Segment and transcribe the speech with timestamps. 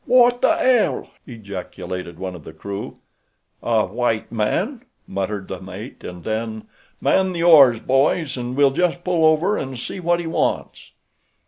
[0.07, 2.95] "Wot the 'ell?" ejaculated one of the crew.
[3.61, 6.63] "A white man!" muttered the mate, and then:
[6.99, 10.91] "Man the oars, boys, and we'll just pull over an' see what he wants."